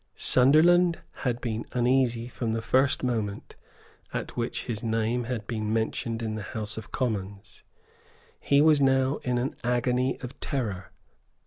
[0.15, 3.55] Sunderland had been uneasy from the first moment
[4.11, 7.63] at which his name had been mentioned in the House of Commons.
[8.39, 10.89] He was now in an agony of terror.